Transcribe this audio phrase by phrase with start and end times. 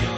[0.00, 0.09] you.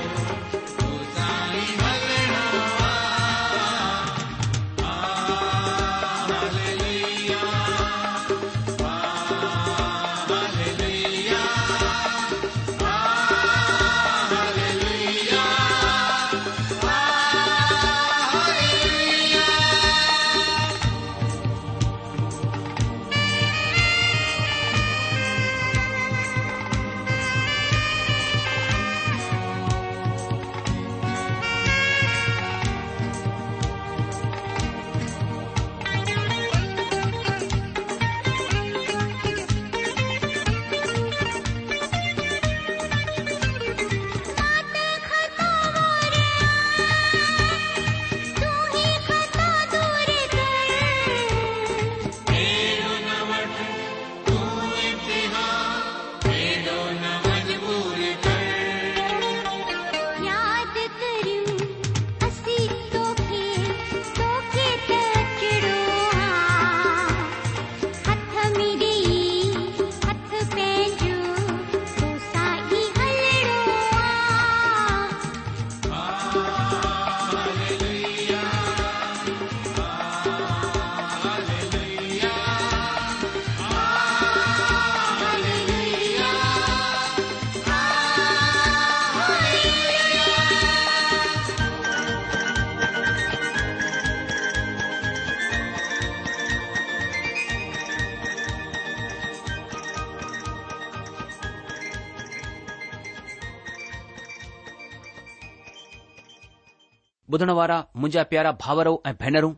[107.43, 109.53] ॿुधण वारा मुंहिंजा प्यारा भावरो ऐं भेनरूं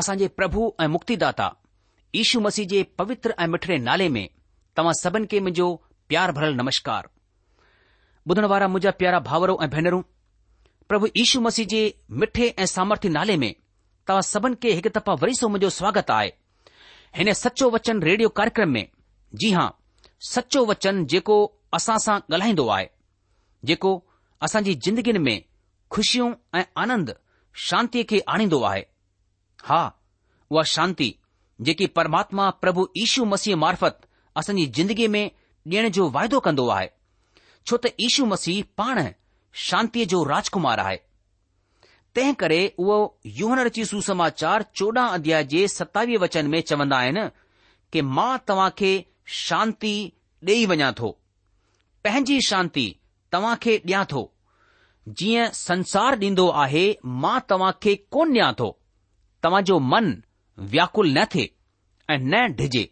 [0.00, 1.48] असांजे प्रभु ऐं मुक्तिदाता
[2.14, 4.28] यीशू मसीह जे पवित्र ऐं मिठड़े नाले में
[4.76, 5.66] तव्हां सभिनि खे मुंहिंजो
[6.08, 7.08] प्यार भरियलु नमस्कार
[8.30, 10.00] ॿुधण वारा मुंहिंजा प्यारा भावरो ऐं भेनरूं
[10.88, 11.82] प्रभु यीशू मसीह जे
[12.22, 13.52] मिठे ऐं सामर्थ्य नाले में
[14.08, 16.30] तव्हां सभिनि खे हिकु दफ़ा वरी सो मुंहिंजो स्वागत आहे
[17.18, 18.86] हिन सचो वचन रेडियो कार्यक्रम में
[19.42, 19.68] जी हां
[20.32, 21.36] सचो वचन जेको
[21.80, 22.88] असां सां ॻाल्हाईंदो आहे
[23.72, 23.92] जेको
[24.48, 25.36] असांजी ज़िंदगीनि में
[25.92, 27.10] खुशियूं ऐं आनंद
[27.68, 28.82] शांतीअ खे आणींदो आहे
[29.64, 29.88] हा
[30.50, 31.12] उहा शांती
[31.64, 34.04] जेकी परमात्मा प्रभु ईशू मसीह मार्फत
[34.36, 35.28] असांजी ज़िंदगीअ में
[35.72, 36.88] ॾियण जो वाइदो कंदो आहे
[37.68, 39.00] छो त ईशू मसीह पाण
[39.68, 40.96] शांतीअ जो राजकुमार आहे
[42.16, 42.98] तंहिं करे उहो
[43.38, 47.24] युहनर रची सुसमाचार चोॾहं अध्याय जे सतावीह वचन में चवंदा आहिनि
[47.92, 48.92] कि मां तव्हां खे
[49.46, 49.92] शांती
[50.48, 51.10] ॾेई वञा थो
[52.04, 52.86] पंहिंजी शांती
[53.32, 54.22] तव्हां खे ॾियां थो
[55.16, 56.86] जीअं संसार ॾींदो आहे
[57.24, 58.70] मां तव्हां खे कोन ॾियां थो
[59.44, 60.10] तव्हां जो मन
[60.72, 61.48] व्याकुल न थिए
[62.10, 62.82] ऐं न डिॼे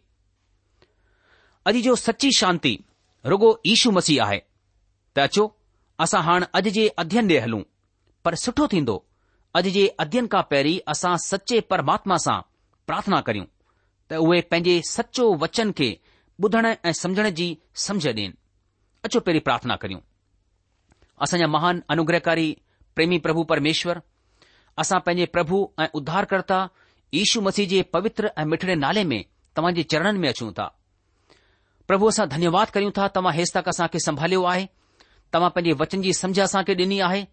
[1.70, 2.74] अॼु जो सची शांती
[3.32, 5.46] रुगो ईशू मसीह आहे त अचो
[6.04, 7.62] असां हाणे अॼु जे अध्ययन ॾे हलूं
[8.24, 8.96] पर सुठो थींदो
[9.58, 12.40] अॼु जे अध्यन खां पहिरीं असां सचे परमात्मा सां
[12.86, 13.46] प्रार्थना करियूं
[14.10, 15.94] त उहे पंहिंजे सचो वचन खे
[16.44, 17.48] ॿुधण ऐं समुझण जी
[17.86, 18.28] समझ ॾियनि
[19.04, 20.00] अचो पहिरीं प्रार्थना करियूं
[21.22, 22.52] असांजा महान अनुग्रहकारी
[22.94, 23.98] प्रेमी प्रभु परमेश्वर
[24.82, 26.58] असां पैंजे प्रभु ऐं उद्धारकर्ता
[27.14, 29.22] यशू मसीह जे पवित्र ऐं मिठड़े नाले में
[29.56, 30.66] तव्हांजे चरणनि में अचूं था
[31.88, 34.66] प्रभु असां धन्यवाद कयूं था तव्हां हेस तक असां खे संभालियो आहे
[35.34, 37.24] तव्हां पंहिंजे वचन जी समझ असां खे डि॒नी आहे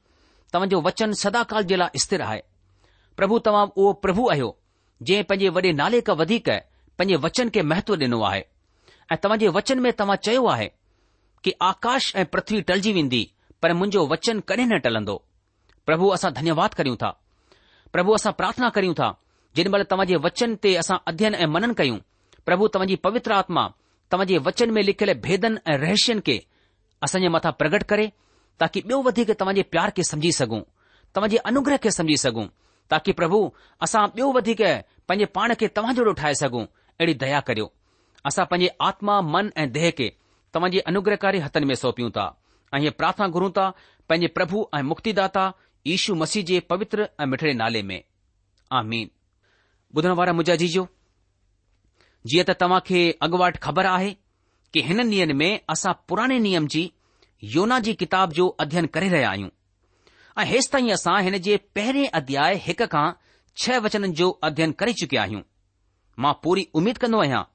[0.53, 2.39] तव्हांजो वचन सदाकाल जे लाइ स्थिरु आहे
[3.17, 4.49] प्रभु तव्हां उहो प्रभु आहियो
[5.07, 6.49] जंहिं पंहिंजे वडे॒ नाले खां वधीक
[6.99, 8.41] पंहिंजे वचन खे महत्व डि॒नो आहे
[9.11, 10.69] ऐं तव्हां जे वचन में तव्हां चयो आहे
[11.43, 13.23] कि आकाश ऐं प्रथ्वी टलिजी वेंदी
[13.61, 15.15] पर मुंहिंजो वचन कॾहिं न टलंदो
[15.85, 17.09] प्रभु असां धन्यवाद करियूं था
[17.93, 19.09] प्रभु असां प्रार्थना करियूं था
[19.55, 21.97] जेॾीमहिल तव्हां जे वचन ते असां अध्ययन ऐं मनन कयूं
[22.45, 23.67] प्रभु तव्हांजी पवित्र आत्मा
[24.11, 26.37] तव्हांजे वचन में लिखियल भेदन ऐं रहस्यन खे
[27.07, 28.07] असांजे मथां प्रगट करे
[28.59, 30.61] ताकी ॿियो वधीक तव्हां जे प्यार खे समुझी सघूं
[31.15, 32.45] तव्हां जे अनुग्रह खे समझी सघूं
[32.93, 33.39] ताकी प्रभु
[33.87, 34.61] असां ॿियो वधीक
[35.07, 36.65] पंहिंजे पाण खे तव्हां जहिड़ो ठाहे सघूं
[36.99, 37.71] अहिड़ी दया करियो
[38.31, 40.09] असां पंहिंजे आत्मा मन ऐं देह खे
[40.53, 42.27] तव्हां जे अनुग्रहकारे हथनि में सौपियूं ता
[42.75, 43.73] અહીંયા પ્રાર્થના કરુંતા
[44.09, 45.47] પેને પ્રભુ અને મુક્તિદાતા
[45.93, 47.97] ઈશુ મસીજે પવિત્ર અને મઠરે નાલે મે
[48.79, 49.07] આમીન
[49.93, 50.83] બુધનવારે મુજાજીજો
[52.29, 54.11] જીત તમાકે અગવાટ ખબર આહે
[54.71, 56.87] કે હનન નિયન મે આસા પુરાને નિયમજી
[57.55, 59.51] યોનાજી કિતાબ જો અધ્યયન કરી રહ્યા આયું
[60.39, 63.09] આ હિસ્તાય આસા હનજે પહેરે અધ્યાય 1 કા
[63.69, 65.43] 6 વચન જો અધ્યયન કરી ચુકે આહું
[66.25, 67.47] માં પૂરી ઉમીદ કરનો આહાં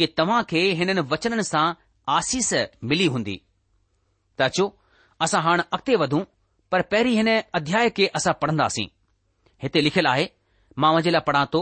[0.00, 1.68] કે તમાકે હનન વચનન સા
[2.16, 2.52] આશીષ
[2.90, 3.40] મિલી હોંધી
[4.40, 4.66] त अचो
[5.24, 6.22] असां हाणे अॻिते वधूं
[6.72, 7.28] पर पहिरीं हिन
[7.58, 8.86] अध्याय खे असां पढ़ंदासीं
[9.62, 10.26] हिते लिखियलु आहे
[10.80, 11.60] मां वञे लाइ पढ़ा थो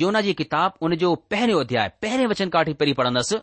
[0.00, 3.36] योना जी किताब उन जो पहिरियों अध्याय पहिरें वचन काठी पहिरीं पढ़ंदसि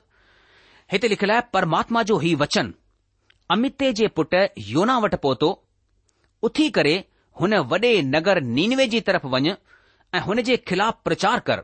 [0.92, 2.74] हिते लिखियलु आहे परमात्मा जो हीउ वचन
[3.56, 4.36] अमिते जे पुट
[4.72, 5.50] योना वटि पहुतो
[6.48, 6.96] उथी करे
[7.40, 9.54] हुन वॾे नगर नीनवे जी तरफ़ वञ
[10.16, 11.64] ऐं हुन जे ख़िलाफ़ प्रचार कर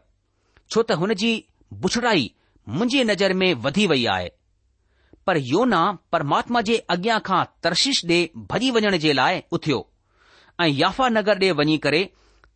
[0.74, 1.32] छो त हुन जी
[1.86, 2.32] बुछड़ाई
[2.78, 4.30] मुंहिंजी नज़र में वधी वई आहे
[5.28, 5.80] पर योना
[6.12, 8.18] परमात्मा जे अॻियां खां तर्शीश ॾे
[8.52, 9.78] भॼी वञण जे लाइ उथियो
[10.62, 12.02] ऐं याफ़ा नगर ॾे वञी करे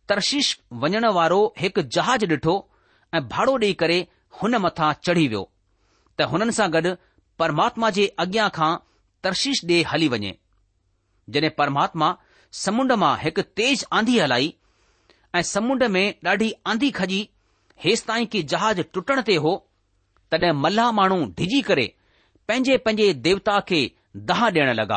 [0.08, 0.50] तर्शीश
[0.84, 2.54] वञण वारो हिकु जहाज ॾिठो
[3.14, 3.98] ऐं भाड़ो ॾेई करे
[4.42, 5.42] हुन मथां चढ़ी वियो
[6.20, 6.94] त हुननि सां गॾु
[7.44, 8.70] परमात्मा जे अॻियां खां
[9.28, 10.32] तर्शीश ॾे हली वञे
[11.36, 12.12] जड॒हिं परमात्मा
[12.64, 14.52] समुंड मां हिकु तेज़ आंधी हलाई
[15.40, 17.20] ऐं समुंड में ॾाढी आंधी खजी
[17.88, 19.58] हेसि ताईं की जहाज टुटण ते हो
[20.32, 21.88] तॾहिं मल्हा माण्हू डिॼी करे
[22.50, 23.80] पंहिंजे पंहिंजे देवता खे
[24.28, 24.96] दह ॾियण लॻा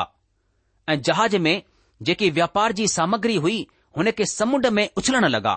[0.89, 1.61] ऐं जहाज में
[2.07, 3.57] जेकी व्यापार जी सामग्री हुई
[3.97, 5.53] हुन खे समुंड में उछलण लॻा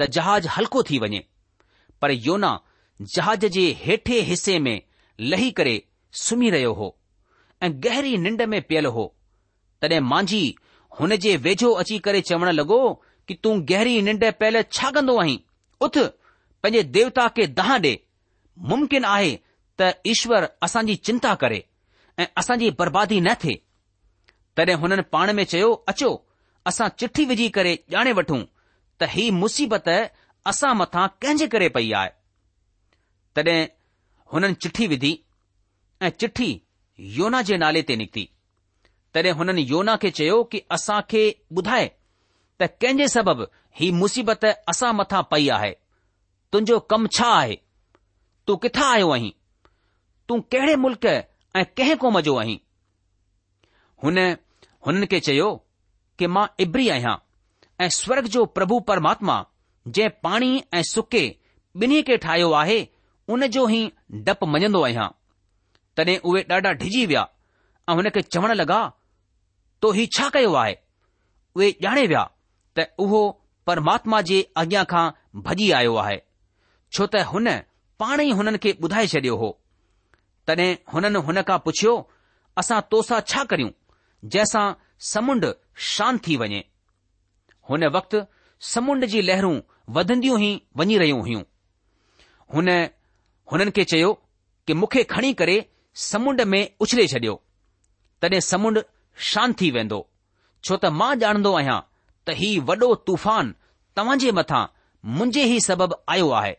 [0.00, 1.22] त जहाज हल्को थी वञे
[2.02, 2.50] पर योना
[3.16, 4.80] जहाज जे हेठे हिसे में
[5.30, 5.76] लही करे
[6.24, 6.88] सुम्ही रहियो हो
[7.62, 9.06] ऐं गहरी निंड में पियल हो
[9.82, 10.44] तॾहिं मांझी
[11.00, 12.80] हुन जे वेझो अची करे चवण लॻो
[13.28, 15.38] कि तूं गहरी निंड पियल छा कंदो आहीं
[15.86, 17.96] उथ पंहिंजे देवता खे दहं ॾे
[18.72, 19.38] मुमकिन आहे
[19.80, 21.60] त ईश्वर असांजी चिंता करे
[22.18, 23.56] ऐं असांजी बर्बादी न थिए
[24.58, 26.10] तॾहिं हुननि पाण में चयो अचो
[26.66, 28.42] असां चिठी विझी करे ॼाणे वठूं
[29.00, 29.88] त ही मुसीबत
[30.50, 32.10] असां मथां कंहिंजे करे पई आहे
[33.36, 33.58] तॾहिं
[34.32, 35.14] हुननि चिठी विधी
[36.02, 36.50] ऐं चिठी
[37.18, 38.26] योना जे नाले ते निकिती
[39.14, 41.22] तॾहिं हुननि योना खे चयो कि असां खे
[41.56, 41.86] ॿुधाए
[42.60, 43.46] त कंहिंजे सबबि
[43.80, 44.44] ही मुसीबत
[44.74, 45.72] असां मथां पई आहे
[46.52, 47.56] तुंहिंजो कमु छा आहे
[48.46, 49.32] तूं किथां आयो आहीं
[50.28, 52.58] तूं कहिड़े मुल्क ऐं कंहिं क़ौम जो आहीं
[54.04, 54.18] हुन
[54.86, 55.46] हुननि खे चयो
[56.18, 57.14] कि मां इब्री आहियां
[57.84, 59.36] ऐं स्वर्ग जो प्रभु परमात्मा
[59.88, 61.24] जंहिं पाणी ऐं सुके
[61.82, 62.78] ॿिन्ही खे ठाहियो आहे
[63.34, 63.80] उन जो ई
[64.26, 65.06] डपु मञंदो आहियां
[65.96, 67.22] तॾहिं उहे ॾाढा डिॼी विया
[67.90, 68.78] ऐं हुन खे चवण लॻा
[69.82, 70.74] तो हीउ छा कयो आहे
[71.56, 72.24] उहे ॼाणे विया
[72.78, 73.22] त उहो
[73.70, 75.06] परमात्मा जे अॻियां खां
[75.48, 76.18] भॼी आयो आहे
[76.92, 77.50] छो त हुन
[78.04, 79.50] पाण ई हुननि खे ॿुधाए छॾियो हो
[80.48, 81.92] तॾहिं हुननि हुन खां पुछियो
[82.60, 83.72] असां तोसां छा करियूं
[84.34, 84.64] जंहिंसां
[85.12, 85.42] समुंड
[85.92, 86.60] शांत थी वञे
[87.70, 88.20] हुन वक़्तु
[88.72, 89.56] समुंड जी लहरूं
[89.96, 90.50] वधंदियूं ई
[90.80, 91.42] वञी रहियूं हुयूं
[92.54, 92.68] हुन
[93.52, 94.12] हुननि खे चयो
[94.66, 95.56] कि मूंखे खणी करे
[96.08, 97.34] समुंड में उछले छडि॒यो
[98.22, 98.82] तॾहिं समुंड
[99.32, 100.00] शांत थी वेंदो
[100.64, 101.78] छो त मां ॼाणंदो आहियां
[102.26, 103.54] त हीउ वॾो तूफ़ान
[103.98, 104.64] तव्हां जे मथां
[105.18, 106.52] मुंहिंजे ई सबबु आयो आहे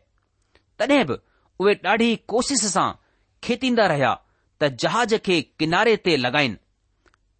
[0.81, 1.19] तॾहिं बि
[1.59, 2.89] उहे ॾाढी कोशिश सां
[3.43, 4.13] खेतींदा रहिया
[4.61, 6.55] त जहाज़ खे किनारे ते लॻाइनि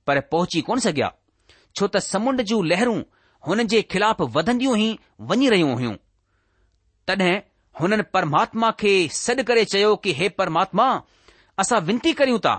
[0.08, 1.12] पर पहुची कोन सघिया
[1.78, 3.02] छो त समुंड जूं लहरूं
[3.48, 4.88] हुननि जे खिलाफ़ वधंदियूं ई
[5.32, 5.94] वञी रहियूं हुयूं
[7.08, 7.36] तॾहिं
[7.82, 10.88] हुननि परमात्मा खे सॾु करे चयो कि हे परमात्मा
[11.64, 12.56] असां विनती करियूं था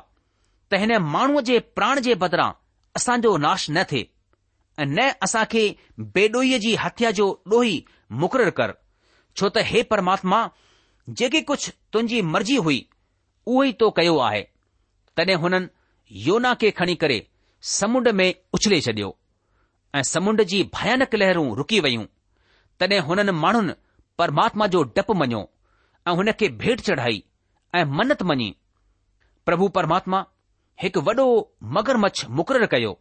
[0.71, 2.51] त हिन माण्हूअ जे प्राण जे बदिरां
[3.01, 4.01] असांजो नाश न थे
[4.79, 5.65] ऐं न असां खे
[6.17, 7.77] बेडोई जी हथ्या जो ॾोही
[8.23, 8.75] मुक़ररु कर
[9.37, 10.41] छो त हे परमात्मा
[11.23, 12.79] जेकी कुझु तुंहिंजी मर्ज़ी हुई
[13.47, 14.43] उहो ई तो कयो आहे
[15.17, 15.69] तॾहिं हुननि
[16.27, 17.19] योना खे खणी करे
[17.77, 19.17] समुंड में उछले छडि॒यो
[19.99, 22.05] ऐं समुंड जी भयानक लहरूं रुकी वयूं
[22.81, 23.73] तॾहिं हुननि माण्हुनि
[24.19, 25.43] परमात्मा जो डपु मञियो
[26.09, 27.23] ऐं हुन खे भेट चढ़ाई
[27.77, 28.49] ऐं मन्नत मञी
[29.47, 30.25] प्रभु परमात्मा
[30.83, 31.27] हिकु वॾो
[31.79, 32.93] मगर मच्छ मुक़ररु कयो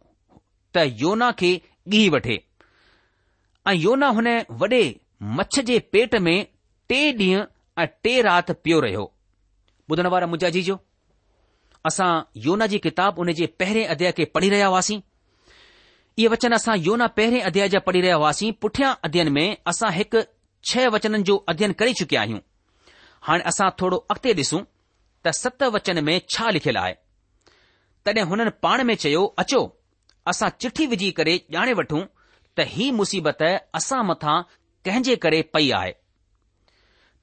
[0.76, 1.52] त योना खे
[1.98, 2.40] ॻीह वठे
[3.68, 4.28] ऐं योना हुन
[4.62, 4.82] वॾे
[5.38, 6.36] मच्छ जे पेट में
[6.88, 7.44] टे ॾींहं
[7.82, 9.04] ऐं टे राति पियो रहियो
[9.92, 10.74] ॿुधण वारा मुंहिंजा जीजो
[11.90, 12.10] असां
[12.46, 14.98] योना जी किताब उन जे पहिरें अध्याय खे पढ़ी रहिया हुआसीं
[16.18, 20.22] इहे वचन असां योना पहिरें अध्याय जा पढ़ी रहिया हुआसीं पुठियां अध्ययन में असां हिकु
[20.70, 22.40] छह वचननि जो अध्ययन करे चुकिया आहियूं
[23.28, 24.62] हाणे असां थोरो अॻिते ॾिसूं
[25.26, 26.94] त सत वचन में छा लिखियलु आहे
[28.04, 29.62] तॾहिं हुननि पाण में चयो अचो
[30.34, 32.04] असां चिठी विझी करे ॼाणे वठूं
[32.58, 33.42] त ही मुसीबत
[33.82, 34.38] असां मथां
[34.86, 35.92] कंहिंजे करे पई आहे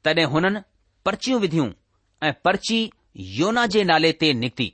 [0.05, 0.61] तॾहिं हुननि
[1.05, 1.71] पर्चियूं विधियूं
[2.23, 2.77] ऐं पर्ची
[3.39, 4.73] योना जे नाले ते निकिती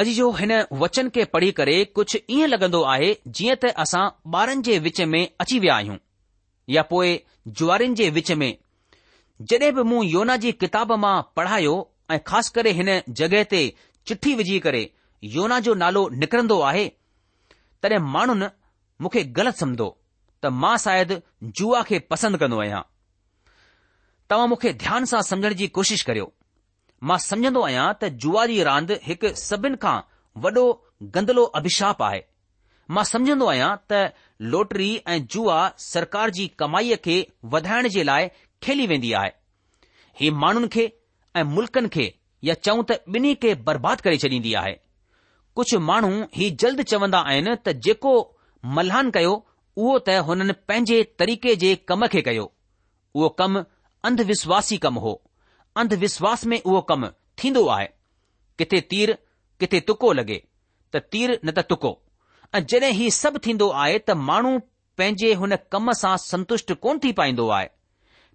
[0.00, 0.50] अॼु जो हिन
[0.82, 5.22] वचन खे पढ़ी करे कुझु ईअं लॻंदो आहे जीअं त असां ॿारनि जे विच में
[5.40, 5.96] अची विया आहियूं
[6.74, 7.18] या पोइ
[7.58, 8.52] जुआरिन जे विच में
[9.50, 11.74] जॾहिं बि मूं योना जी किताब मां पढ़ायो
[12.12, 12.90] ऐं ख़ासि करे हिन
[13.20, 13.62] जॻहि ते
[14.06, 14.82] चिठी विझी करे
[15.36, 16.86] योना जो नालो निकिरन्दो आहे
[17.82, 18.46] तॾहिं माण्हुनि
[19.02, 19.88] मूंखे ग़लति सम्झो
[20.42, 21.20] त मां शायदि
[21.60, 22.82] जुआ खे पसंदि कंदो आहियां
[24.30, 26.32] तव्हां मूंखे ध्यान सां समझण जी कोशिश करियो
[27.06, 29.96] मां समझंदो आहियां त जुआ जी रांदि हिकु सभिनि खां
[30.46, 30.64] वॾो
[31.16, 32.20] गंदलो अभिशाप आहे
[32.96, 34.00] मां समझंदो आहियां त
[34.54, 37.16] लोटरी ऐं जुआ सरकार जी कमाईअ खे
[37.54, 38.26] वधाइण जे लाइ
[38.68, 39.30] खेली वेंदी आहे
[40.22, 40.88] ही माण्हुनि खे
[41.36, 42.08] ऐं मुल्कनि खे
[42.50, 44.74] या चऊं त ॿिन्ही खे बर्बाद करे छॾींदी आहे
[45.60, 48.16] कुझु माण्हू ही जल्द चवंदा आहिनि त जेको
[48.78, 49.34] मल्हान कयो
[49.82, 53.62] उहो त हुननि पंहिंजे तरीक़े जे कम खे कयो उहो कमु
[54.10, 55.14] अंधविश्वासी कमु हो
[55.78, 57.06] अंधविश्वास में उहो कमु
[57.42, 57.86] थींदो आहे
[58.58, 59.12] किथे तीर
[59.60, 60.38] किथे तुको लॻे
[60.94, 61.90] त तीर न त तुको
[62.54, 64.58] ऐं जॾहिं ही सभु थींदो आहे त माण्हू
[64.98, 67.68] पंहिंजे हुन कम सां संतुष्ट कोन थी पाईंदो आहे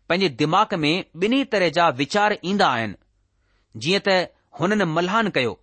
[0.10, 4.16] पंहिंजे दिमाग़ में ॿिन्ही तरह जा वीचार ईंदा आहिनि जीअं त
[4.60, 5.54] हुननि मल्हान कयो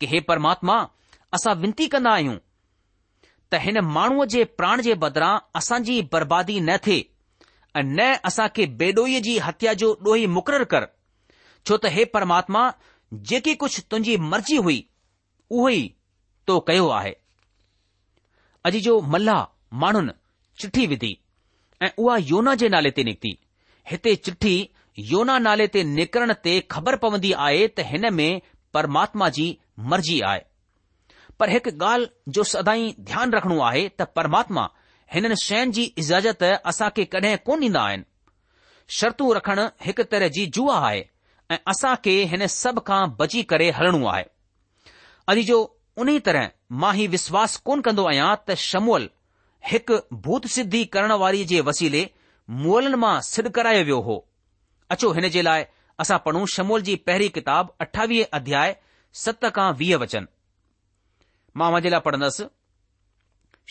[0.00, 0.78] कि हे परमात्मा
[1.38, 2.36] असां विनती कंदा आहियूं
[3.52, 5.30] त हिन माण्हूअ जे प्राण जे बदिरां
[5.62, 10.90] असांजी बर्बादी न थिए ऐं न असां खे बेडोई जी हत्या जो ॾोही मुक़ररु कर
[11.66, 12.62] छो त हे परमात्मा
[13.30, 14.78] जेकी कुझु तुंहिंजी मर्ज़ी हुई
[15.56, 15.82] उहो ई
[16.46, 17.12] तो कयो आहे
[18.70, 19.36] अॼु जो मल्हा
[19.82, 20.12] माण्हुनि
[20.60, 21.12] चिठी विधी
[21.86, 23.32] ऐं उहा योना जे नाले ते निकिती
[23.90, 24.54] हिते चिठी
[25.12, 28.40] योना नाले ते निकिरण ते ख़बर पवंदी आहे त हिन में
[28.78, 29.46] परमात्मा जी
[29.92, 30.40] मर्ज़ी आहे
[31.40, 34.66] पर हिकु ॻाल्हि जो सदाई ध्यानु रखणो आहे त परमात्मा
[35.14, 36.42] हिननि शयुनि जी इजाज़त
[36.72, 41.00] असां खे कडहिं कोन ॾींदा आहिनि शर्तूं रखणु हिकु तरह जी जुआ आहे
[41.52, 44.24] ऐं असां खे हिन सभु खां बची करे हलणो आहे
[45.32, 45.56] अॼु जो
[46.02, 46.48] उन तरह
[46.82, 49.04] मां ही विश्वास कोन कंदो आहियां त शमूअल
[49.70, 52.02] हिकु भूत सिद्धि करण वारी जे वसीले
[52.62, 54.16] मुअलनि मां सिद्ध करायो वियो हो
[54.94, 55.66] अचो हिन जे लाइ
[56.04, 58.74] असां पढ़ूं शमूअल जी पहिरीं किताब अठावीह अध्याय
[59.24, 60.26] सत खां वीह वचन
[61.60, 62.46] मां हुन लाइ पढ़ंदसि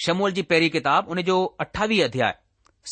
[0.06, 2.38] शमूअल जी पहिरीं किताब उन जो अठावीह अध्याय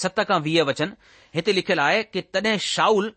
[0.03, 0.93] सत खां वीह वचन
[1.35, 3.11] हिते लिखियलु आहे कि तॾहिं शाउल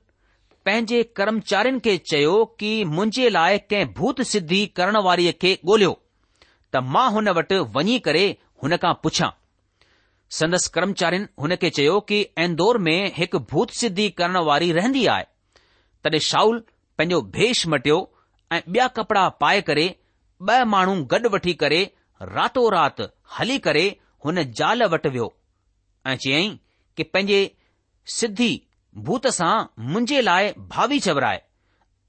[0.66, 6.83] पंहिंजे कर्मचारियुनि खे चयो कि मुंहिंजे लाइ कंहिं भूत सिद्धि करण वारीअ खे ॻोल्हियो त
[6.97, 8.23] मां हुन वटि वञी करे
[8.64, 9.31] हुन खां पुछां
[10.40, 15.28] संदसि कर्मचारियुनि हुन खे चयो कि इंदौर में हिकु भूत सिद्धि करण वारी रहंदी आहे
[16.07, 16.62] तॾहिं शाउल
[17.00, 17.99] पंहिंजो भेष मटियो
[18.59, 19.88] ऐं ॿिया कपड़ा पाए करे
[20.50, 21.81] ॿ माण्हू गॾु वठी करे
[22.37, 23.04] रातो राति
[23.38, 23.85] हली करे
[24.25, 25.28] हुन जाल वटि वियो
[26.12, 26.57] ऐं चयाईं
[26.97, 27.40] कि पंहिंजे
[28.14, 28.49] सिद्धी
[28.96, 29.52] भूत सां
[29.92, 31.40] मुंहिंजे लाइ भावी चवराए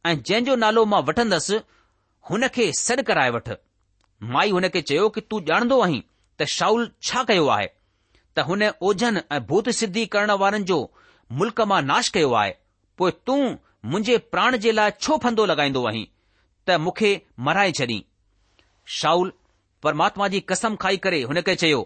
[0.06, 1.60] ऐं जंहिं जो नालो मां वठंदसि
[2.30, 3.56] हुन खे सॾु कराए वठि
[4.34, 6.02] माई हुन खे चयो कि तूं ॼाणंदो आहीं
[6.40, 7.68] त शाउल छा कयो आहे
[8.36, 10.80] त हुन ओझन ऐं भूत सिद्धि करण वारनि जो
[11.42, 12.54] मुल्क मां नाश कयो आहे
[12.98, 13.40] पोइ तूं
[13.94, 16.06] मुंहिंजे प्राण जे लाइ छो फंदो लॻाईंदो आहीं
[16.68, 17.12] त मूंखे
[17.48, 18.02] मराए छॾी
[19.00, 19.32] शाऊल
[19.84, 21.82] परमात्मा जी कसम खाई करे हुन खे चयो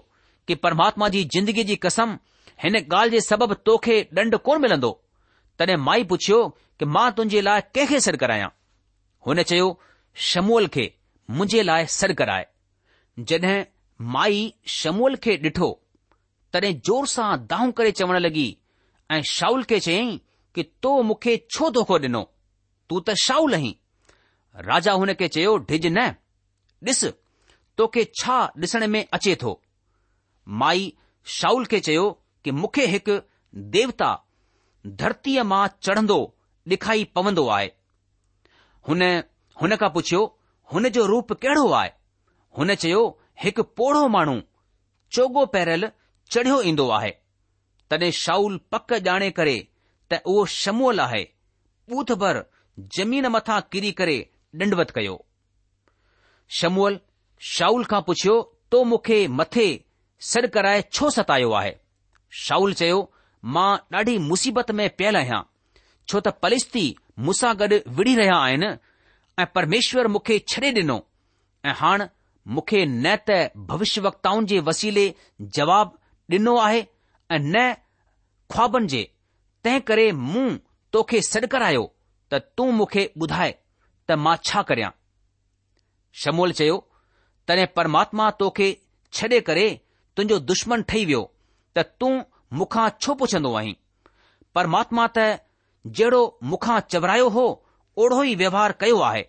[0.48, 2.18] कि परमात्मा जी ज़िंदगी जी कसम
[2.64, 4.90] हिन ॻाल्हि जे सबबु तोखे ॾंड कोन मिलंदो
[5.60, 6.40] तॾहिं माई पुछियो
[6.80, 8.50] कि मां तुंहिंजे लाइ कंहिंखे सर करायां
[9.28, 9.68] हुन चयो
[10.30, 10.86] शमूअल खे
[11.30, 12.48] मुंहिंजे लाइ सर कराए
[13.32, 13.60] जॾहिं
[14.18, 14.42] माई
[14.78, 15.70] शमूअल खे ॾिठो
[16.54, 18.48] तॾहिं जोर सां दाहूं करे चवण लॻी
[19.12, 20.20] ऐं शाउल खे चयई
[20.56, 22.24] कि तो मूंखे छो धोखो ॾिनो
[22.90, 23.74] तूं त शाउल आहीं
[24.72, 26.08] राजा हुन खे चयो ढिज न
[26.90, 27.06] ॾिस
[27.80, 29.60] तोखे छा ॾिसण में अचे थो
[30.66, 30.94] माई
[31.40, 32.06] शाउल खे चयो
[32.48, 33.16] कि मूंखे हिकु
[33.76, 34.10] देवता
[35.00, 36.18] धरतीअ मां चढ़ंदो
[36.74, 37.68] ॾेखाई पवंदो आहे
[38.90, 39.02] हुन
[39.62, 40.20] हुन खां पुछियो
[40.74, 41.90] हुन जो रूप कहिड़ो आहे
[42.58, 43.02] हुन चयो
[43.44, 44.36] हिकु पोढो माण्हू
[45.18, 45.84] चोगो पैरल
[46.36, 47.10] चढ़ियो ईंदो आहे
[47.92, 49.56] तॾहिं शाऊल पक ॼाणे करे
[50.12, 51.22] त उहो शमूअल आहे
[51.90, 52.40] पूथ भर
[53.00, 54.16] ज़मीन मथां किरी करे
[54.64, 55.18] ॾंढवत कयो
[56.62, 57.00] शमूअल
[57.58, 58.38] शाऊल खां पुछियो
[58.72, 59.68] तो मूंखे मथे
[60.32, 61.76] सॾु कराए छो सतायो आहे
[62.44, 62.98] शाउल चयो
[63.56, 65.42] मां ॾाढी मुसीबत में पियल आहियां
[66.10, 66.84] छो त पलिस्ती
[67.30, 68.70] मूंसां गॾु विढ़ी रहिया आहिनि
[69.42, 70.98] ऐं परमेश्वर मूंखे छॾे ॾिनो
[71.66, 72.06] ऐं हाणे
[72.58, 73.38] मूंखे न त
[73.72, 75.06] भविष्य वक्ताउनि जे वसीले
[75.60, 75.96] जवाब
[76.38, 77.64] ॾिनो आहे ऐं न
[78.56, 79.02] ख़्वाबनि जे
[79.64, 80.46] तंहिं करे मूं
[80.98, 81.84] तोखे सॾु करायो
[82.32, 84.92] त तूं मूंखे ॿुधाए त मां छा करियां
[86.26, 86.78] शमोल चयो
[87.48, 88.70] तॾहिं परमात्मा तोखे
[89.20, 89.66] छॾे करे
[90.18, 91.26] तुंहिंजो दुश्मन ठही वियो
[91.78, 92.12] त तूं
[92.60, 93.74] मूंखां छो पुछंदो आहीं
[94.58, 95.26] परमात्मा त
[96.00, 97.44] जहिड़ो मूंखां चवरायो हो
[98.04, 99.24] ओड़ो ई व्यवहार कयो आहे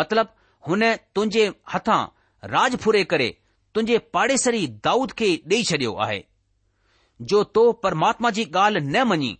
[0.00, 0.30] मतिलब
[0.68, 0.86] हुन
[1.16, 1.98] तुंहिंजे हथां
[2.54, 3.28] राज फुरे करे
[3.74, 6.20] तुंहिंजे पाड़ेसरी दाऊद खे ॾेई छडि॒यो आहे
[7.32, 9.30] जो तो परमात्मा जी ॻाल्हि न मञी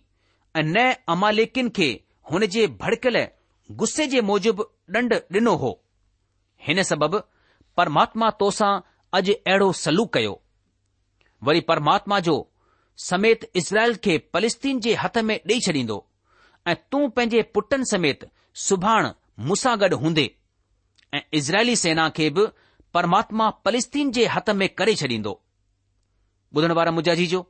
[0.55, 0.85] ऐं न
[1.17, 1.89] अमालेकिन खे
[2.31, 3.21] हुन जे भड़कियल
[3.83, 4.65] गुस्से जे मूजिब
[4.97, 5.73] ॾंड ॾिनो हो
[6.67, 7.23] हिन सबबि
[7.81, 8.73] परमात्मा तोसां
[9.19, 10.41] अॼु अहिड़ो सलूक कयो
[11.43, 12.35] वरी परमात्मा जो
[13.05, 16.05] समेत इज़राइल खे फलस्तीन जे हथ में ॾेई छॾींदो
[16.67, 18.25] ऐं तूं पंहिंजे पुटनि समेत
[18.67, 19.09] सुभाण
[19.47, 20.29] मूंसां गॾु हूंदे
[21.13, 22.45] ऐं इज़राइली सेना खे बि
[22.93, 25.41] परमात्मा फलस्तीन जे हथ में करे छॾींदो
[26.57, 27.45] ॿुधण वारा मुंहिंजा जीजो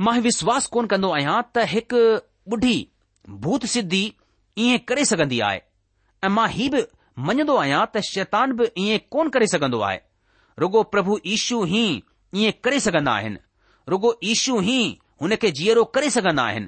[0.00, 2.00] मां विश्वास कोन कंदो आहियां त हिकु
[2.56, 2.76] ॿुढी
[3.46, 4.04] भूत सिद्धी
[4.64, 5.60] ईअं करे सघंदी आहे
[6.24, 6.82] ऐं मां हीउ बि
[7.28, 9.98] मञंदो आहियां त शैतान बि ईअं कोन करे सघंदो आहे
[10.64, 11.84] रुगो प्रभु ईशू ही
[12.36, 13.36] ईअ करे सघंदा आहिनि
[13.88, 14.80] रुॻो ईशू ई
[15.20, 16.66] हुन खे जीअरो करे सघंदा आहिनि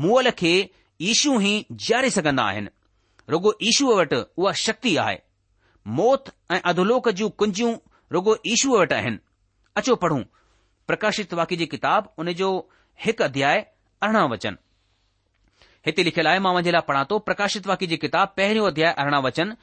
[0.00, 0.52] मुअल खे
[1.12, 2.68] ईशू ई जिआरे सघंदा आहिनि
[3.32, 5.16] रुगो ईशूअ वटि उहा शक्ति आहे
[5.98, 7.72] मौत ऐं अधोलोक जूं कुंजूं
[8.12, 9.16] रुगो ईशूअ वटि आहिनि
[9.76, 10.22] अचो पढ़ूं
[10.86, 12.48] प्रकाशित वाक्य जी किताबु उन जो
[13.04, 13.58] हिकु अध्याय
[14.02, 14.56] अरिड़हां वचन
[15.86, 19.54] हिते लिखियलु आहे मां पढ़ा थो प्रकाशित वाक्य जी किताबु पहिरियों अध्याय अरिड़हं वचन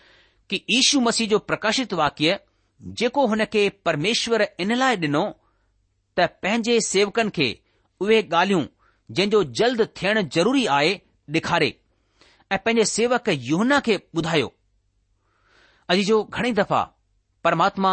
[0.50, 2.40] की ईशू मसीह जो प्रकाशित वाक्य
[2.88, 5.22] जेको हुन खे परमेश्वर इन लाइ ॾिनो
[6.18, 7.48] त पंहिंजे सेवकनि खे
[8.06, 8.62] उहे ॻाल्हियूं
[9.18, 10.94] जंहिंजो जल्द थियण ज़रूरी आहे
[11.38, 11.68] ॾेखारे
[12.52, 14.48] ऐं पंहिंजे सेवक युहना खे ॿुधायो
[15.96, 16.82] अॼु जो घणे दफ़ा
[17.50, 17.92] परमात्मा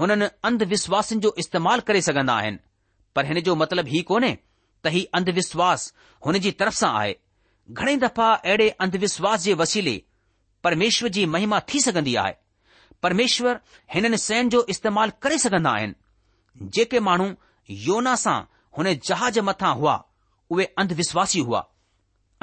[0.00, 2.58] हुननि अंधविश्वासनि जो इस्तेमालु करे सघंदा आहिनि
[3.16, 4.32] पर हिन जो मतिलबु ही कोन्हे
[4.84, 5.92] त ही अंधविश्वास
[6.26, 7.16] हुन जी तरफ़ सां आहे
[7.78, 9.96] घणे दफ़ा अहिड़े अंधविश्वास जे वसीले
[10.64, 12.36] परमेश्वर जी महिमा थी सघंदी आहे
[13.02, 13.58] પરમેશ્વર
[13.94, 15.92] هنن સેં જો ઇસ્તેમાલ કરી સકન આયન
[16.76, 17.26] જેકે માણો
[17.86, 18.38] યોનાસા
[18.76, 20.00] હોને જહાજ મથા હુઆ
[20.52, 21.66] ઓવે અંધવિશ્વાસી હુઆ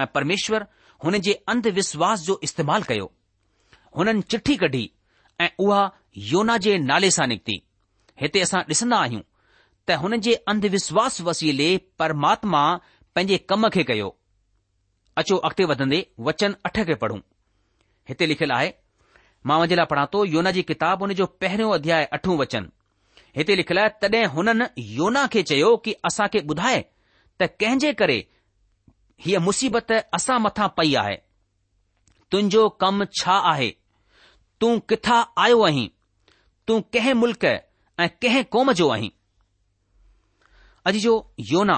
[0.01, 0.63] આ પરમેશ્વર
[1.03, 3.09] હોને જે અંધવિશ્વાસ જો ઇસ્તેમાલ કયો
[3.97, 4.87] હનન ચિઠ્ઠી કઢી
[5.43, 5.85] આ ઉઆ
[6.31, 7.59] યોના જે નાલેસા નિક્તી
[8.21, 9.25] હતેસા દિસના આયું
[9.85, 12.69] ત હનજે અંધવિશ્વાસ વસીલે પરમાત્મા
[13.13, 14.11] પંજે કમકે કયો
[15.19, 17.23] અચો અખતે વદંદે વચન 8 કે પઢું
[18.07, 18.73] હતે લખેલ આયે
[19.47, 22.69] मां मुंहिंजे लाइ पढ़ा थो योना जी किताब हुन जो पहिरियों अध्याय अठ वचन
[23.37, 24.65] हिते लिखियलु आहे तॾहिं हुननि
[24.99, 26.79] योना खे चयो की असांखे ॿुधाए
[27.41, 28.17] त कंहिंजे करे
[29.25, 31.17] हीअ मुसीबत असां मथां पई आहे
[32.31, 33.69] तुंहिंजो कमु छा आहे
[34.61, 35.87] तूं किथा आयो आहीं
[36.67, 39.11] तूं कंहिं मुल्क़ ऐं कंहिं क़ौम जो आहीं
[40.89, 41.15] अॼु जो
[41.51, 41.77] योना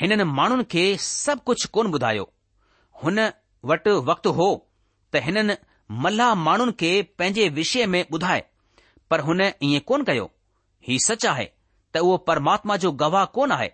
[0.00, 2.28] हिननि माण्हुनि खे सभु कुझु कोन ॿुधायो
[3.02, 3.18] हुन
[3.72, 4.48] वटि वक़्तु हो
[5.12, 5.54] त हिननि
[6.04, 8.42] मल्हा माण्हुनि खे पंहिंजे विषय में ॿुधाए
[9.10, 10.24] पर हुन ईअं कोन कयो
[10.88, 11.44] ही सच आहे
[11.94, 13.66] त उहो परमात्मा जो गवाह कोन आहे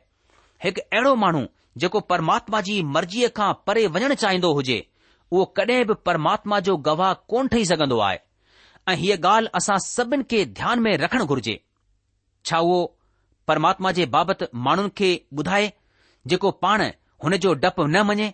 [0.65, 1.43] हिकु अहिड़ो माण्हू
[1.83, 4.79] जेको परमात्मा जी मर्ज़ीअ खां परे वञणु चाहींदो हुजे
[5.31, 8.19] उहो कडहिं बि परमात्मा जो गवाह कोन ठही सघंदो आहे
[8.93, 11.55] ऐं हीअ ॻाल्हि असां सभिनि खे ध्यान में रखणु घुर्जे
[12.51, 12.81] छा उहो
[13.53, 15.71] परमात्मा जे बाबति माण्हुनि खे ॿुधाए
[16.35, 16.85] जेको पाण
[17.25, 18.29] हुन जो डपु न मञे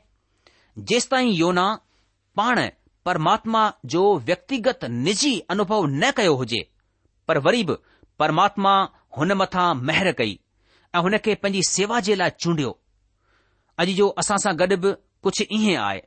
[0.93, 1.67] जेसि ताईं योना
[2.41, 2.65] पाण
[3.07, 3.63] परमात्मा
[3.93, 6.61] जो व्यक्तिगत निजी अनुभव न कयो हुजे
[7.29, 7.75] पर वरी बि
[8.19, 8.73] परमात्मा
[9.17, 10.39] हुन मथा महर कई
[10.97, 12.71] ऐं हुन खे पंहिंजी सेवा जे लाइ चूंडियो
[13.85, 14.93] अॼु जो असां सां गॾु बि
[15.29, 16.01] कुझु ईअं आहे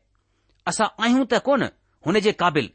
[0.71, 1.63] असां आहियूं त कोन
[2.07, 2.69] हुन जे क़ाबिल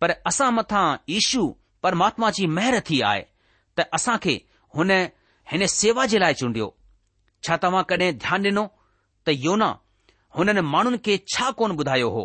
[0.00, 0.82] पर असां मथा
[1.18, 1.44] ईशू
[1.88, 3.22] परमात्मा जी महर थी आहे
[3.76, 4.34] त असां खे
[4.78, 4.90] हुन
[5.54, 6.70] हिन सेवा जे लाइ चूंडियो
[7.48, 8.64] छा तव्हां कॾहिं ध्यानु ॾिनो
[9.28, 9.70] त योना
[10.38, 12.24] हुननि माण्हुनि खे छा कोन ॿुधायो हो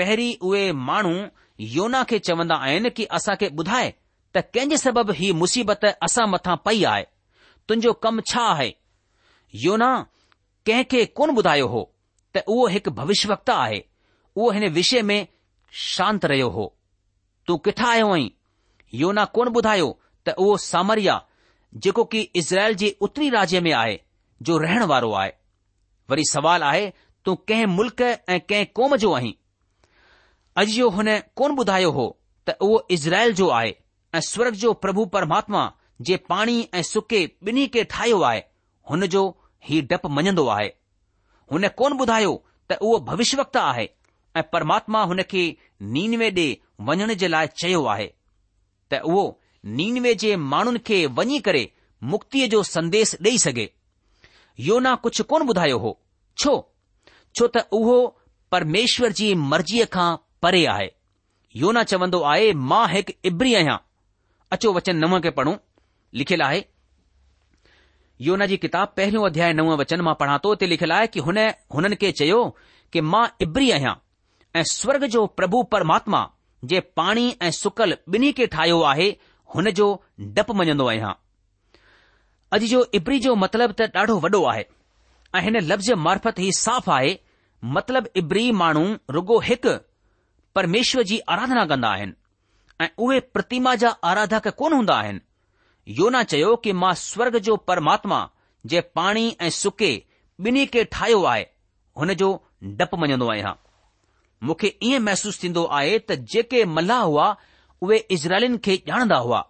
[0.00, 1.12] पहिरीं उहे माण्हू
[1.76, 3.88] योना खे चवन्दा आहिनि की असांखे ॿुधाए
[4.36, 7.02] त कंहिं जे सबबु मुसीबत असां मथां पई आहे
[7.68, 8.70] तुंहिंजो कमु छा आहे
[9.64, 9.90] योना
[10.68, 11.82] कंहिं कोन ॿुधायो हो
[12.34, 13.80] त उहो हिकु भविष्यवक्ता आहे
[14.36, 15.20] उहो हिन विषय में
[15.82, 16.64] शांत रहियो हो
[17.48, 18.30] तू किथा आयो आहीं
[19.02, 19.88] योना कोन ॿुधायो
[20.26, 21.16] त उहो सामरिया
[21.82, 24.00] जेको की इज़राइल जे उतरी राज्य में आहे
[24.48, 25.32] जो रहण वारो आहे
[26.10, 26.90] वरी सुवाल आहे
[27.24, 29.32] तू कंहिं मुल्क़ ऐं कंहिं क़ौम जो आहीं
[30.58, 32.06] अॼ जो हुन कोन ॿुधायो हो
[32.48, 33.74] त उहो इज़राइल जो आहे
[34.14, 35.70] ऐं सुवर्ग जो प्रभु परमात्मा
[36.08, 38.40] जे पाणी ऐं सुके ॿिन्ही खे ठाहियो आहे
[38.90, 39.22] हुन जो
[39.64, 40.66] ही डपु मञंदो आहे
[41.52, 42.32] हुन कोन ॿुधायो
[42.70, 43.88] त उहो भविष्य आहे
[44.36, 45.44] ऐं परमात्मा हुन खे
[45.96, 48.06] नीनवे डे॒ वञण जे लाइ चयो आहे
[48.90, 49.22] त उहो
[49.78, 51.62] नीनवे जे माण्हुनि खे वञी करे
[52.12, 53.68] मुक्तीअ जो संदेश ॾेई सघे
[54.70, 55.92] यो कुझु कोन ॿुधायो हो
[56.42, 56.56] छो
[57.38, 57.96] छो त उहो
[58.54, 60.08] परमेश्वर जी मर्जीअ खां
[60.42, 60.88] परे आहे
[61.62, 63.76] योना चवंदो आहे मां हिकु इब्री आहियां
[64.54, 65.54] अचो वचन नव खे पढ़ूं
[66.20, 66.62] लिखियलु आहे
[68.26, 71.96] योना जी किताब पहिरियों अध्याय नव वचन मां पढ़ा थो हिते लिखियलु आहे की हुननि
[72.04, 72.40] खे चयो
[72.92, 73.94] की मां इब्री आहियां
[74.56, 76.22] ऐं स्वर्ग जो प्रभु परमात्मा
[76.72, 79.08] जे पाणी ऐं सुकल ॿिन्ही खे ठाहियो आहे
[79.54, 79.86] हुन जो
[80.38, 81.12] डपु मञंदो आहियां
[82.56, 84.64] अॼु जो इब्री जो मतिलबु त ॾाढो वॾो आहे
[85.38, 87.12] ऐं हिन लफ़्ज़ मार्फत ई साफ़ आहे
[87.76, 88.84] मतिलब इब्री माण्हू
[89.16, 89.74] रुगो हिकु
[90.54, 92.12] परमेश्वर जी आराधना कंदा आहिनि
[92.84, 95.20] ऐं उहे प्रतिमा जा आराधक कोन हूंदा आहिनि
[95.98, 98.18] योना चयो कि मां स्वर्ग जो परमात्मा
[98.72, 99.92] जे पाणी ऐं सुके
[100.46, 101.42] ॿिन्ही खे ठाहियो आहे
[102.00, 102.28] हुन जो
[102.76, 103.52] डपु मञंदो आहियां
[104.46, 107.26] मूंखे ईअं महसूसु थींदो आहे त जेके मल्हाह हुआ
[107.86, 109.40] उहे इज़राइलिन खे ॼाणंदा हुआ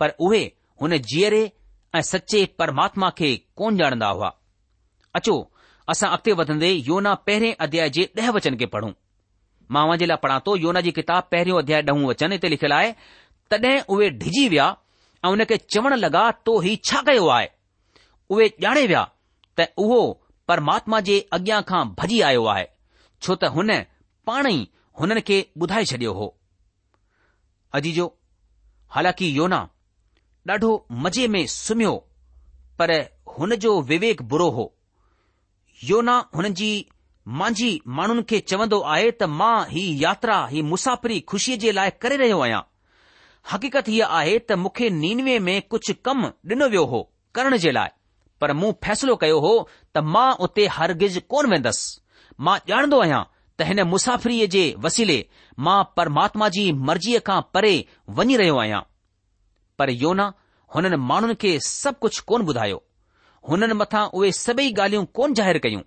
[0.00, 0.40] पर उहे
[0.82, 1.42] हुन जीअरे
[1.98, 3.30] ऐं सचे परमात्मा खे
[3.62, 4.30] कोन ॼाणंदा हुआ
[5.20, 5.36] अचो
[5.94, 8.92] असां अॻिते वधंदे योना पहिरें अध्याय जे ॾह वचन खे पढ़ूं
[9.74, 12.90] मांवां जे लाइ पढ़ा थो योना जी किताब पहिरियों अध्याय ॾहूं वचन हिते लिखियलु आहे
[13.50, 14.66] तॾहिं उहे डिॼी विया
[15.24, 17.46] ऐं उन खे चवण लॻा तो हीउ छा कयो आहे
[18.34, 19.04] उहे ॼाणे विया
[19.60, 20.00] त उहो
[20.52, 22.66] परमात्मा जे अॻियां खां भॼी आयो आहे
[23.22, 23.72] छो त हुन
[24.30, 24.58] पाण ई
[25.00, 26.28] हुननि खे ॿुधाए छॾियो हो
[27.78, 28.06] अजी जो
[28.96, 29.60] हालांकि योना
[30.50, 30.70] ॾाढो
[31.04, 31.92] मज़े में सुम्हियो
[32.78, 32.90] पर
[33.38, 34.64] हुन जो विवेक बुरो हो
[35.92, 36.70] योना हुननि जी
[37.26, 42.16] मांझी माण्हुनि खे चवंदो आहे त मां ही यात्रा ही मुसाफ़िरी ख़ुशीअ जे लाइ करे
[42.20, 42.60] रहियो आहियां
[43.52, 47.02] हक़ीक़त हीअ आहे त मूंखे नीनवे में कुझु कमु डि॒नो वियो हो
[47.34, 47.88] करण जे लाइ
[48.40, 49.52] पर मूं फ़ैसिलो कयो हो
[49.94, 53.22] त मां उते हरगिज़ कोन वेंदसि मां ॼाणंदो आहियां
[53.56, 55.18] त हिन मुसाफ़िरीअ जे वसीले
[55.68, 57.74] मां परमात्मा जी मर्जीअ खां परे
[58.20, 58.80] वञी रहियो आहियां
[59.82, 60.30] पर योना
[60.74, 62.78] हुननि माण्हुनि खे सभु कुझु कोन ॿुधायो
[63.52, 65.82] हुननि मथां उहे सभई ॻाल्हियूं कोन ज़ाहिरु कयूं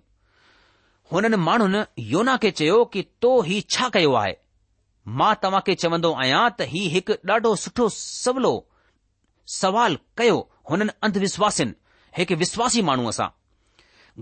[1.12, 1.80] हुननि माण्हुनि
[2.12, 4.34] योना खे चयो कि तो ही छा कयो आहे
[5.20, 8.52] मां तव्हां खे चवंदो आहियां त ही हिकु ॾाढो सुठो सवलो
[9.60, 10.36] सवाल कयो
[10.70, 11.74] हुननि अंधविश्वासनि
[12.18, 13.28] हिकु विश्वासी माण्हूअ सां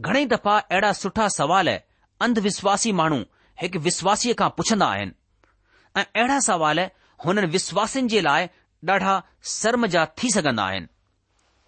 [0.06, 1.68] घणेई दफ़ा अहिड़ा सुठा सवाल
[2.26, 3.18] अंधविश्वासी माण्हू
[3.62, 5.14] हिकु विश्वासीअ खां पुछंदा आहिनि
[6.00, 6.80] ऐं अहिड़ा सवाल
[7.26, 8.48] हुननि विश्वासिन जे लाइ
[8.90, 9.12] ॾाढा
[9.56, 10.90] शर्म जा थी सघंदा आहिनि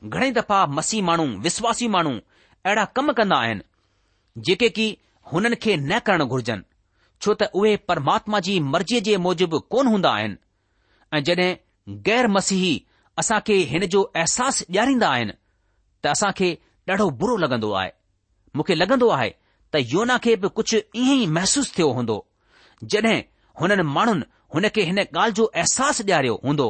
[0.09, 2.15] घणेई दफ़ा मसीह माण्हू विश्वासी माण्हू
[2.67, 3.65] अहिड़ा कम कंदा आहिनि
[4.39, 4.87] जेके की
[5.33, 6.63] हुननि खे न करणु घुर्जनि
[7.23, 10.37] छो त उहे परमात्मा जी मर्ज़ीअ जे मूजिबि कोन हूंदा आहिनि
[11.19, 12.73] ऐं जड॒हिं गैर मसीही
[13.23, 15.33] असां खे हिन जो अहसास ॾियारींदा आहिनि
[16.03, 16.49] त असां खे
[16.91, 17.91] ॾाढो बुरो लॻंदो आहे
[18.57, 19.31] मूंखे लॻंदो आहे
[19.73, 22.19] त योना खे बि कुझु ईअं ई महसूस थियो हूंदो
[22.91, 23.19] जड॒हिं
[23.61, 26.69] हुननि माण्हुनि हुन खे हिन ॻाल्हि जो अहसास ॾियारियो हूंदो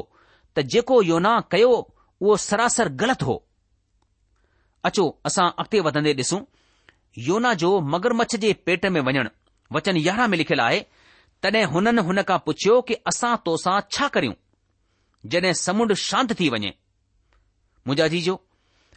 [0.56, 1.72] त जेको योना कयो
[2.22, 3.36] उहो सरासर ग़लति हो
[4.88, 6.40] अचो असां अॻिते वधंदे ॾिसूं
[7.18, 9.28] योना जो मगरमच्छ जे पेट में वञणु
[9.72, 10.80] वचन यारहं में लिखियलु आहे
[11.42, 14.34] तॾहिं हुननि हुन खां पुछियो कि असां तोसां छा करियूं
[15.32, 16.68] जॾहिं समुंड शांत थी वञे
[17.86, 18.34] मुंहिंजा जीजो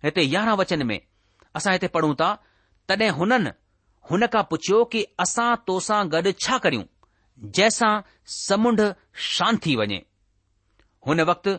[0.05, 0.99] हिते यारहं वचन में
[1.57, 2.29] असां हिते पढ़ूं था
[2.89, 3.51] तॾहिं हुननि
[4.11, 6.83] हुन खां पुछियो कि असां तोसां गॾु छा करियूं
[7.55, 7.93] जंहिंसां
[8.39, 8.81] समुंड
[9.31, 10.01] शांत थी वञे
[11.07, 11.51] हुन वक़्तु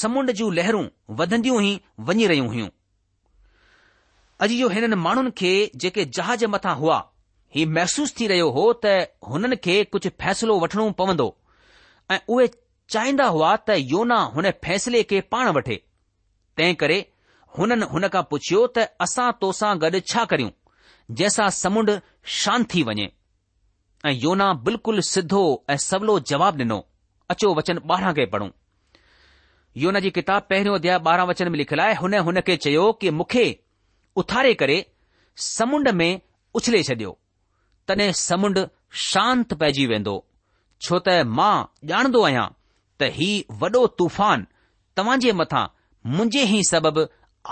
[0.00, 0.86] समुंड जूं लहरूं
[1.20, 1.72] वधंदियूं ई
[2.08, 2.68] वञी रहियूं हुयूं
[4.44, 5.50] अॼु इहो हिननि माण्हुनि खे
[5.82, 6.96] जेके जहाज मथां हुआ
[7.56, 8.90] ही महसूस थी रहियो हो त
[9.28, 11.26] हुननि खे कुझु फ़ैसिलो वठणो पवंदो
[12.14, 12.46] ऐं उहे
[12.94, 15.76] चाहींदा हुआ त योना हुन फ़ैसिले खे पाण वठे
[16.60, 16.98] तंहिं करे
[17.58, 20.54] हुननि हुन खां पुछियो त असां तोसां गॾु छा करियूं
[21.22, 21.94] जंहिंसां समुंड
[22.42, 23.08] शांत थी वञे
[24.10, 25.44] ऐं योना बिल्कुलु सिधो
[25.76, 26.80] ऐं सवलो जवाब ॾिनो
[27.36, 28.50] अचो वचन ॿारहं खे पढ़ूं
[29.86, 33.18] योना जी किताब पहिरियों अध्याय ॿारहं वचन में लिखियलु आहे हुन हुन खे चयो कि
[33.20, 33.46] मूंखे
[34.16, 34.76] उथारे करे
[35.46, 36.10] समुंड में
[36.58, 37.18] उछले छडि॒यो
[37.88, 38.58] तॾहिं समुंड
[39.10, 40.12] शांत पइजी वेंदो
[40.86, 41.54] छो त मां
[41.92, 42.44] ॼाणंदो आहियां
[43.02, 43.28] त ही
[43.62, 44.44] वॾो तूफ़ान
[45.00, 45.64] तव्हां जे मथां
[46.14, 47.04] मुंहिंजे ई सबबु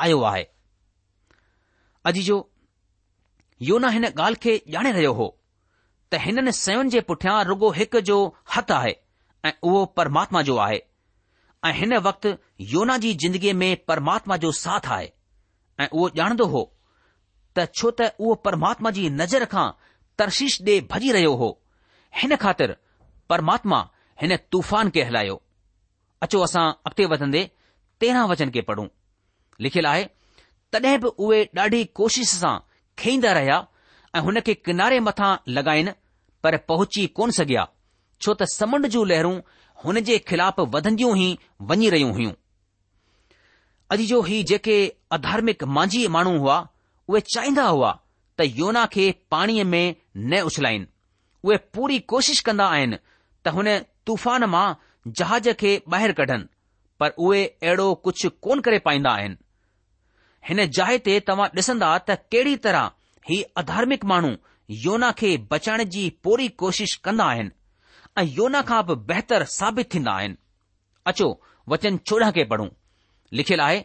[0.07, 0.45] आयो आहे
[2.11, 2.39] अजी जो
[3.71, 5.27] योना हिन ॻाल्हि खे ॼाणे रहियो हो
[6.11, 8.19] त हिननि सयुनि जे पुठियां रुॻो हिकु जो
[8.57, 8.95] हथु आहे
[9.45, 10.81] ऐं उहो परमात्मा जो आहे
[11.67, 12.37] ऐं हिन वक़्तु
[12.77, 15.11] योना जी ज़िंदगीअ में परमात्मा जो साथ आहे
[15.81, 16.63] ऐं उहो ॼाणंदो हो
[17.57, 19.69] त छो त उहो परमात्मा जी नज़र खां
[20.19, 21.49] तर्शीश ॾे भॼी रहियो हो
[22.23, 22.75] हिन ख़ातिर
[23.31, 23.79] परमात्मा
[24.23, 25.41] हिन तूफ़ान खे हलायो
[26.27, 27.43] अचो असां अॻिते वधंदे
[28.01, 28.87] तेरहं वचन खे पढ़ूं
[29.67, 30.05] लिखियलु आहे
[30.73, 32.57] तॾहिं बि उहे ॾाढी कोशिश सां
[33.03, 33.59] खेईंदा रहिया
[34.17, 35.93] ऐं हुन खे किनारे मथां लगाइनि
[36.45, 37.67] पर पहुची कोन सघिया
[38.25, 39.35] छो त समुंड जूं लहरूं
[39.85, 41.29] हुन जे खिलाफ़ वधंदियूं ई
[41.71, 42.33] वञी रहियूं हुयूं
[43.93, 44.75] अॼु जो ही जेके
[45.13, 46.55] अधार्मिक मांझी माण्हू हुआ
[47.09, 47.91] उहे चाहींदा हुआ
[48.39, 49.95] त योना खे पाणीअ में
[50.33, 50.87] न उछलाइनि
[51.45, 52.97] उहे पूरी कोशिश कंदा आहिनि
[53.45, 53.67] त हुन
[54.07, 54.65] तूफान मां
[55.19, 56.47] जहाज खे ॿाहिरि कढनि
[57.01, 59.37] पर उहे अहिड़ो कुझु कोन करे पाईंदा आहिनि
[60.49, 62.91] हिन जाइ ते तव्हां ॾिसंदा त कहिड़ी तरह
[63.31, 64.33] ही अधार्मिक माण्हू
[64.89, 67.59] योना खे बचाइण जी पूरी कोशिश कंदा आहिनि
[68.21, 70.39] ऐं योना खां बि बहितर साबित थींदा आहिनि
[71.13, 71.31] अचो
[71.75, 72.69] वचन चोॾहं खे पढ़ूं
[73.39, 73.79] लिखियल आहे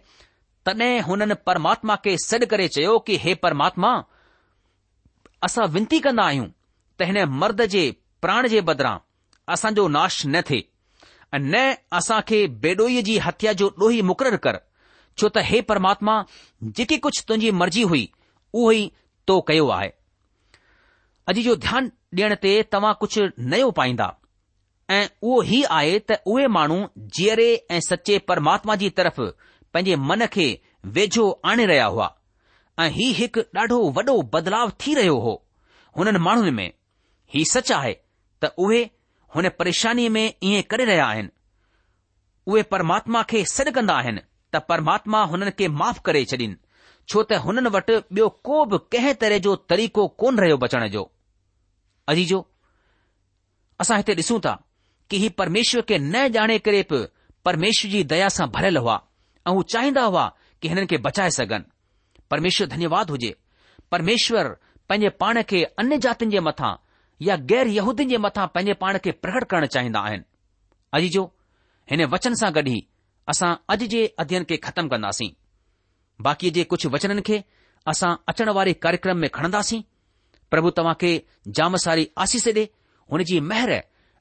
[0.65, 3.91] तॾहिं हुननि परमात्मा खे सॾु करे चयो कि हे परमात्मा
[5.47, 6.47] असां विनती कंदा आहियूं
[7.01, 7.83] त हिन मर्द जे
[8.25, 8.95] प्राण जे बदिरां
[9.55, 10.69] असांजो नाश न थिए
[11.33, 11.61] ऐं न
[11.99, 14.57] असांखे बेडोईअ जी हत्या जो ॾोही मुक़ररु कर
[15.21, 16.15] छो त हे परमात्मा
[16.79, 18.03] जेकी कुझु तुंहिंजी मर्ज़ी हुई
[18.53, 18.83] उहो ई
[19.27, 19.89] तो कयो आहे
[21.31, 24.07] अॼु जो ध्यानु ॾियण ते तव्हां कुझु नयो पाईंदा
[24.95, 26.75] ऐं उहो ई आहे त उहे माण्हू
[27.15, 30.45] जीअरे ऐं सचे परमात्मा जी तरफ़ पंहिंजे मन खे
[30.97, 32.05] वेझो आणे रहिया हुआ
[32.83, 35.33] ऐं ही हिकु ॾाढो वॾो बदलाव थी रहियो हो
[35.97, 36.69] हुननि माण्हुनि में
[37.33, 37.93] ही सच आहे
[38.43, 38.81] त उहे
[39.35, 41.29] हुन परेशानीअ में ईअं करे रहिया आहिनि
[42.51, 44.21] उहे परमात्मा खे सॾु कंदा आहिनि
[44.53, 46.55] त परमात्मा हुननि खे माफ़ करे छॾीन
[47.09, 51.03] छो त हुननि वटि ॿियो को बि कंहिं तरह जो तरीक़ो कोन रहियो बचण जो
[52.13, 52.39] अजीजो
[53.83, 54.55] असां हिते ॾिसूं था
[55.09, 57.03] की हीअ परमेश्वर खे न ॼाणे करे बि
[57.45, 58.95] परमेश्वर जी दया सां भरियल हुआ
[59.47, 60.25] ऐं हू चाहींदा हुआ
[60.61, 61.71] की हिननि खे बचाए सघनि
[62.31, 63.35] परमेश्वर धन्यवाद हुजे
[63.91, 64.47] परमेश्वर
[64.89, 66.73] पंहिंजे पाण खे अन्य जातियुनि जे मथां
[67.27, 70.23] या गैर यहूदियुनि जे मथां पंहिंजे पाण खे प्रकट करणु चाहींदा आहिनि
[70.97, 71.23] अॼु जो
[71.91, 72.79] हिन वचन सां गॾु ई
[73.33, 75.31] असां अॼु जे अध्यन खे ख़तमु कंदासीं
[76.27, 77.43] बाक़ीअ जे कुझु वचननि खे
[77.93, 79.81] असां अचण वारे कार्यक्रम में खणंदासीं
[80.51, 81.11] प्रभु तव्हां खे
[81.59, 82.63] जाम सारी आसीस ॾे
[83.11, 83.71] हुन जी महिर